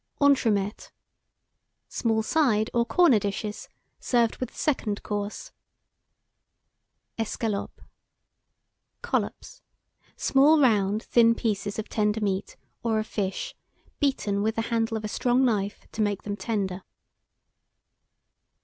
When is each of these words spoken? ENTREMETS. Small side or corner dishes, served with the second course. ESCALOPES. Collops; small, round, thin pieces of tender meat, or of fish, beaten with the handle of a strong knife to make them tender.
ENTREMETS. 0.19 0.91
Small 1.87 2.23
side 2.23 2.71
or 2.73 2.87
corner 2.87 3.19
dishes, 3.19 3.69
served 3.99 4.37
with 4.37 4.49
the 4.49 4.57
second 4.57 5.03
course. 5.03 5.51
ESCALOPES. 7.19 7.83
Collops; 9.03 9.61
small, 10.17 10.59
round, 10.59 11.03
thin 11.03 11.35
pieces 11.35 11.77
of 11.77 11.87
tender 11.87 12.19
meat, 12.19 12.55
or 12.81 12.97
of 12.97 13.05
fish, 13.05 13.53
beaten 13.99 14.41
with 14.41 14.55
the 14.55 14.61
handle 14.73 14.97
of 14.97 15.03
a 15.03 15.07
strong 15.07 15.45
knife 15.45 15.85
to 15.91 16.01
make 16.01 16.23
them 16.23 16.35
tender. 16.35 16.81